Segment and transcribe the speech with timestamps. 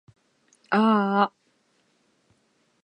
[0.71, 1.33] あーあ